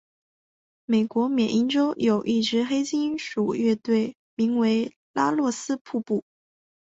[0.85, 6.23] 美国缅因洲有一支黑金属乐队名为拉洛斯瀑布。